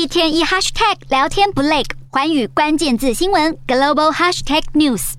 [0.00, 5.12] 一天一 hashtag 聊天不累，寰宇关键字新闻 global hashtag news。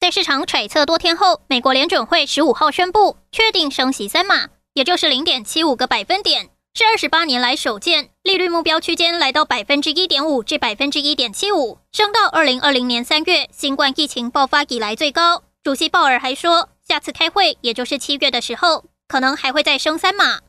[0.00, 15.44] 在市场揣测多天后，美国联准会十五号宣布确定升息三码，也就是零点七五个百分点，是二十八年来首见，利率目标区间来到百分之一点五至百分之一点七五，升到二零二零年三月新冠疫情爆发以来最高。
[15.62, 20.40] 主席鲍尔还说，下次开会也就是七月的时候，可能还会再升三码。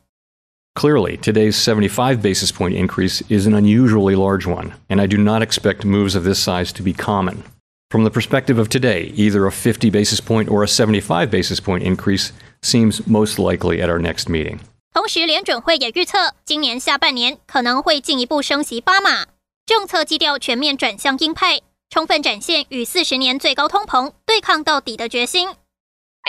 [0.75, 5.41] Clearly, today's 75 basis point increase is an unusually large one, and I do not
[5.41, 7.43] expect moves of this size to be common.
[7.89, 11.83] From the perspective of today, either a 50 basis point or a 75 basis point
[11.83, 14.59] increase seems most likely at our next meeting.
[14.93, 19.27] 同时，联准会也预测，今年下半年可能会进一步升息八码，
[19.65, 25.49] 政策基调全面转向鹰派，充分展现与四十年最高通膨对抗到底的决心。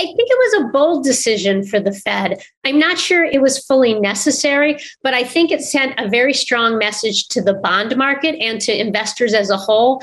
[0.01, 2.41] I think it was a bold decision for the Fed.
[2.63, 6.79] I'm not sure it was fully necessary, but I think it sent a very strong
[6.79, 10.01] message to the bond market and to investors as a whole.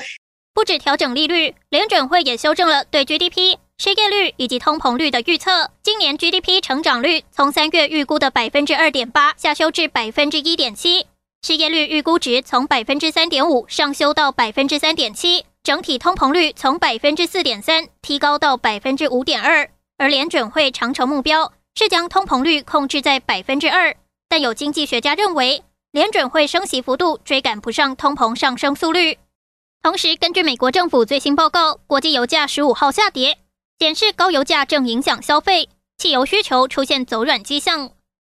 [0.53, 5.71] 不止调整利率，联准会也修正了对 GDP、失业率以及通膨率的预测。
[5.83, 11.07] 今年 GDP 成长率从三月预估的百分之二点八下修至百分之一点七，
[11.45, 19.69] 失业率预估值从百分之三点五上修到百分之三点七，整体通膨率从百分之四点三提高到百分之五点二。
[19.99, 23.93] 而联准会长程目标是将通膨率控制在百分之二，
[24.29, 29.17] 但有经济学家认为，联准会升息幅度追赶不上通膨上升速率。
[29.83, 33.39] 同时，根据美国政府最新报告，国际油价十五号下跌，
[33.77, 37.91] 显示高油价正影响消费，汽油需求出现走软迹象。